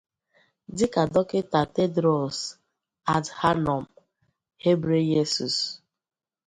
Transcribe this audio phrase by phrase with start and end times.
[0.77, 2.37] dịka Dọkịta Tedros
[3.15, 3.83] Adhanom
[4.61, 5.57] Ghebreyesus